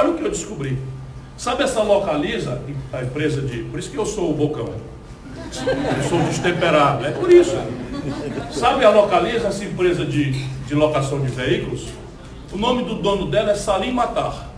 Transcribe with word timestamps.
Olha 0.00 0.10
o 0.12 0.14
que 0.14 0.24
eu 0.24 0.30
descobri. 0.30 0.78
Sabe 1.36 1.62
essa 1.62 1.82
localiza, 1.82 2.62
a 2.90 3.02
empresa 3.02 3.42
de. 3.42 3.64
Por 3.64 3.78
isso 3.78 3.90
que 3.90 3.98
eu 3.98 4.06
sou 4.06 4.30
o 4.30 4.34
bocão. 4.34 4.72
Eu 5.34 6.08
sou 6.08 6.18
destemperado, 6.20 7.04
é 7.04 7.10
por 7.10 7.30
isso. 7.30 7.54
Sabe 8.50 8.82
a 8.82 8.90
localiza, 8.90 9.48
essa 9.48 9.62
empresa 9.62 10.06
de, 10.06 10.32
de 10.32 10.74
locação 10.74 11.20
de 11.20 11.26
veículos? 11.26 11.88
O 12.50 12.56
nome 12.56 12.84
do 12.84 12.94
dono 12.94 13.26
dela 13.26 13.50
é 13.50 13.54
Salim 13.54 13.92
Matar. 13.92 14.48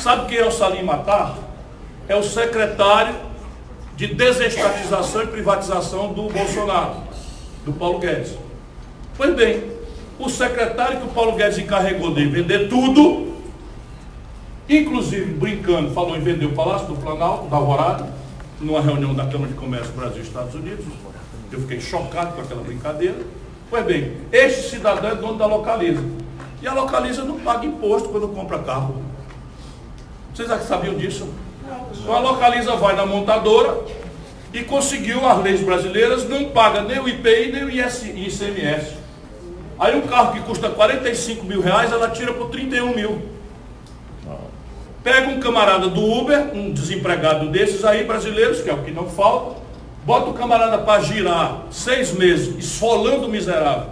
Sabe 0.00 0.26
quem 0.26 0.38
é 0.38 0.46
o 0.46 0.50
Salim 0.50 0.82
Matar? 0.82 1.36
É 2.08 2.16
o 2.16 2.22
secretário 2.22 3.14
de 3.94 4.06
desestatização 4.06 5.22
e 5.22 5.26
privatização 5.26 6.14
do 6.14 6.30
Bolsonaro, 6.30 6.94
do 7.64 7.74
Paulo 7.74 7.98
Guedes. 7.98 8.32
Pois 9.18 9.34
bem, 9.34 9.64
o 10.18 10.30
secretário 10.30 11.00
que 11.00 11.06
o 11.06 11.10
Paulo 11.10 11.32
Guedes 11.32 11.58
encarregou 11.58 12.14
de 12.14 12.24
vender 12.26 12.70
tudo, 12.70 13.35
inclusive 14.68 15.32
brincando, 15.34 15.90
falou 15.92 16.16
em 16.16 16.20
vender 16.20 16.46
o 16.46 16.52
Palácio 16.52 16.88
do 16.88 16.96
Planalto, 16.96 17.48
da 17.48 17.56
Alvorada, 17.56 18.08
numa 18.60 18.80
reunião 18.80 19.14
da 19.14 19.26
Câmara 19.26 19.52
de 19.52 19.58
Comércio 19.58 19.92
Brasil 19.92 20.18
e 20.18 20.22
Estados 20.22 20.54
Unidos. 20.54 20.84
Eu 21.52 21.60
fiquei 21.60 21.80
chocado 21.80 22.34
com 22.34 22.40
aquela 22.40 22.62
brincadeira. 22.62 23.16
Pois 23.70 23.84
bem, 23.84 24.12
este 24.32 24.70
cidadão 24.70 25.10
é 25.10 25.14
dono 25.14 25.38
da 25.38 25.46
Localiza. 25.46 26.02
E 26.62 26.66
a 26.66 26.72
Localiza 26.72 27.24
não 27.24 27.38
paga 27.40 27.66
imposto 27.66 28.08
quando 28.08 28.28
compra 28.28 28.58
carro. 28.60 29.02
Vocês 30.34 30.48
já 30.48 30.58
sabiam 30.58 30.94
disso? 30.94 31.28
Então 31.92 32.14
a 32.14 32.20
Localiza 32.20 32.76
vai 32.76 32.94
na 32.94 33.04
montadora 33.04 33.80
e 34.52 34.62
conseguiu 34.62 35.26
as 35.26 35.42
leis 35.42 35.60
brasileiras, 35.60 36.28
não 36.28 36.50
paga 36.50 36.82
nem 36.82 36.98
o 36.98 37.08
IPI 37.08 37.52
nem 37.52 37.64
o 37.64 37.70
ICMS. 37.70 38.96
Aí 39.78 39.96
um 39.96 40.02
carro 40.02 40.32
que 40.32 40.40
custa 40.40 40.70
45 40.70 41.44
mil 41.44 41.60
reais, 41.60 41.92
ela 41.92 42.08
tira 42.10 42.32
por 42.32 42.48
31 42.48 42.94
mil. 42.94 43.35
Pega 45.06 45.28
um 45.28 45.38
camarada 45.38 45.88
do 45.88 46.02
Uber, 46.02 46.50
um 46.52 46.72
desempregado 46.72 47.48
desses 47.48 47.84
aí, 47.84 48.02
brasileiros, 48.02 48.60
que 48.60 48.68
é 48.68 48.74
o 48.74 48.82
que 48.82 48.90
não 48.90 49.08
falta, 49.08 49.60
bota 50.04 50.30
o 50.30 50.34
camarada 50.34 50.78
para 50.78 51.00
girar 51.00 51.62
seis 51.70 52.12
meses, 52.12 52.56
esfolando 52.58 53.26
o 53.26 53.28
miserável, 53.28 53.90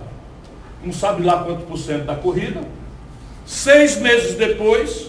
não 0.82 0.92
sabe 0.92 1.22
lá 1.22 1.44
quanto 1.44 1.66
por 1.66 1.78
cento 1.78 2.04
da 2.04 2.16
corrida, 2.16 2.62
seis 3.46 3.96
meses 3.96 4.34
depois, 4.34 5.08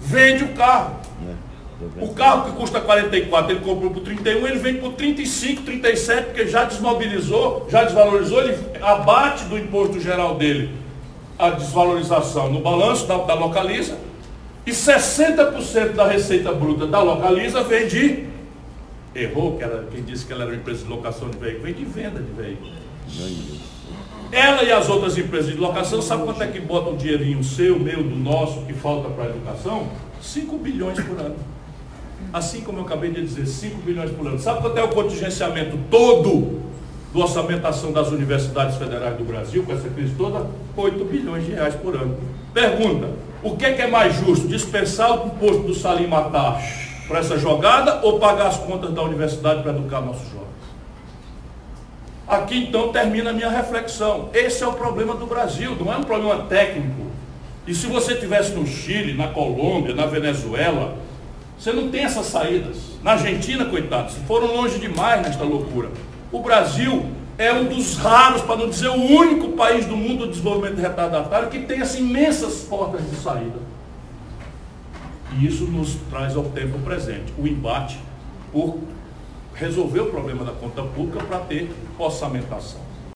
vende 0.00 0.42
o 0.42 0.48
carro. 0.48 0.96
O 2.00 2.08
carro 2.08 2.46
que 2.46 2.56
custa 2.56 2.80
44, 2.80 3.52
ele 3.52 3.60
comprou 3.60 3.92
por 3.92 4.02
31, 4.02 4.44
ele 4.48 4.58
vende 4.58 4.80
por 4.80 4.94
35, 4.94 5.62
37, 5.62 6.24
porque 6.24 6.48
já 6.48 6.64
desmobilizou, 6.64 7.68
já 7.70 7.84
desvalorizou, 7.84 8.42
ele 8.42 8.58
abate 8.82 9.44
do 9.44 9.56
imposto 9.56 10.00
geral 10.00 10.34
dele 10.34 10.74
a 11.38 11.50
desvalorização 11.50 12.50
no 12.50 12.58
balanço 12.58 13.06
da, 13.06 13.16
da 13.18 13.34
localiza, 13.34 13.96
e 14.66 14.70
60% 14.70 15.92
da 15.92 16.08
receita 16.08 16.52
bruta 16.52 16.86
da 16.86 17.02
localiza 17.02 17.62
vem 17.62 17.86
de. 17.86 18.24
Errou, 19.14 19.56
que 19.56 19.62
era, 19.62 19.86
quem 19.92 20.02
disse 20.02 20.26
que 20.26 20.32
ela 20.32 20.42
era 20.42 20.52
uma 20.52 20.56
empresa 20.56 20.82
de 20.82 20.90
locação 20.90 21.30
de 21.30 21.38
veículos, 21.38 21.64
vem 21.64 21.74
de 21.74 21.84
venda 21.84 22.20
de 22.20 22.32
veículos. 22.32 22.72
Ela 24.32 24.64
e 24.64 24.72
as 24.72 24.88
outras 24.88 25.16
empresas 25.16 25.52
de 25.52 25.56
locação, 25.56 26.02
sabe 26.02 26.24
quanto 26.24 26.42
é 26.42 26.46
que 26.48 26.58
bota 26.58 26.90
o 26.90 26.96
dinheirinho 26.96 27.44
seu, 27.44 27.78
meu, 27.78 28.02
do 28.02 28.16
nosso, 28.16 28.62
que 28.62 28.72
falta 28.72 29.08
para 29.10 29.24
a 29.24 29.28
educação? 29.28 29.86
5 30.20 30.58
bilhões 30.58 30.98
por 31.00 31.20
ano. 31.20 31.36
Assim 32.32 32.62
como 32.62 32.78
eu 32.78 32.82
acabei 32.82 33.12
de 33.12 33.22
dizer, 33.22 33.46
5 33.46 33.82
bilhões 33.82 34.10
por 34.10 34.26
ano. 34.26 34.38
Sabe 34.40 34.60
quanto 34.60 34.76
é 34.76 34.82
o 34.82 34.88
contingenciamento 34.88 35.78
todo 35.88 36.60
do 37.12 37.20
orçamentação 37.20 37.92
das 37.92 38.08
universidades 38.08 38.76
federais 38.76 39.16
do 39.16 39.24
Brasil, 39.24 39.62
com 39.62 39.72
essa 39.72 39.88
crise 39.88 40.14
toda? 40.16 40.46
8 40.76 41.04
bilhões 41.04 41.44
de 41.44 41.52
reais 41.52 41.76
por 41.76 41.94
ano. 41.94 42.16
Pergunta, 42.52 43.10
o 43.44 43.56
que 43.56 43.66
é, 43.66 43.72
que 43.74 43.82
é 43.82 43.86
mais 43.86 44.16
justo? 44.16 44.48
Dispensar 44.48 45.12
o 45.12 45.26
imposto 45.26 45.62
do 45.64 45.74
Salim 45.74 46.06
Matar 46.06 46.60
para 47.06 47.18
essa 47.18 47.38
jogada 47.38 48.00
ou 48.02 48.18
pagar 48.18 48.46
as 48.46 48.56
contas 48.56 48.90
da 48.92 49.02
universidade 49.02 49.62
para 49.62 49.72
educar 49.72 50.00
nossos 50.00 50.26
jovens? 50.30 50.44
Aqui 52.26 52.64
então 52.64 52.90
termina 52.90 53.30
a 53.30 53.32
minha 53.34 53.50
reflexão. 53.50 54.30
Esse 54.32 54.64
é 54.64 54.66
o 54.66 54.72
problema 54.72 55.14
do 55.14 55.26
Brasil, 55.26 55.76
não 55.78 55.92
é 55.92 55.96
um 55.98 56.02
problema 56.02 56.44
técnico. 56.44 57.04
E 57.66 57.74
se 57.74 57.86
você 57.86 58.14
estivesse 58.14 58.52
no 58.52 58.66
Chile, 58.66 59.12
na 59.12 59.28
Colômbia, 59.28 59.94
na 59.94 60.06
Venezuela, 60.06 60.96
você 61.58 61.70
não 61.70 61.90
tem 61.90 62.04
essas 62.04 62.26
saídas. 62.26 62.78
Na 63.02 63.12
Argentina, 63.12 63.66
coitados, 63.66 64.14
foram 64.26 64.46
longe 64.54 64.78
demais 64.78 65.20
nesta 65.20 65.44
loucura. 65.44 65.90
O 66.32 66.40
Brasil 66.40 67.10
é 67.36 67.52
um 67.52 67.64
dos 67.64 67.96
raros, 67.96 68.42
para 68.42 68.56
não 68.56 68.68
dizer 68.68 68.88
o 68.88 68.94
único 68.94 69.52
país 69.52 69.86
do 69.86 69.96
mundo 69.96 70.26
do 70.26 70.30
desenvolvimento 70.30 70.80
retardatário 70.80 71.48
que 71.48 71.60
tem 71.60 71.80
essas 71.80 71.98
imensas 71.98 72.62
portas 72.62 73.08
de 73.10 73.16
saída. 73.16 73.58
E 75.36 75.46
isso 75.46 75.64
nos 75.64 75.96
traz 76.10 76.36
ao 76.36 76.44
tempo 76.44 76.78
presente 76.80 77.32
o 77.36 77.46
embate 77.46 77.98
por 78.52 78.78
resolver 79.54 80.00
o 80.00 80.06
problema 80.06 80.44
da 80.44 80.52
conta 80.52 80.82
pública 80.82 81.24
para 81.24 81.38
ter 81.40 81.70
orçamentação. 81.98 82.80